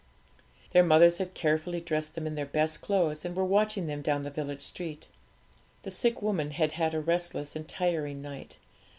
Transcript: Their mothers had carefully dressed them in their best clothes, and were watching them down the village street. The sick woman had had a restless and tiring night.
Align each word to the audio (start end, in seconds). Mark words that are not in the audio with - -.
Their 0.71 0.81
mothers 0.81 1.19
had 1.19 1.35
carefully 1.35 1.79
dressed 1.79 2.15
them 2.15 2.25
in 2.25 2.33
their 2.33 2.47
best 2.47 2.81
clothes, 2.81 3.23
and 3.23 3.35
were 3.35 3.45
watching 3.45 3.85
them 3.85 4.01
down 4.01 4.23
the 4.23 4.31
village 4.31 4.63
street. 4.63 5.07
The 5.83 5.91
sick 5.91 6.23
woman 6.23 6.49
had 6.49 6.71
had 6.71 6.95
a 6.95 6.99
restless 6.99 7.55
and 7.55 7.67
tiring 7.67 8.19
night. 8.19 8.57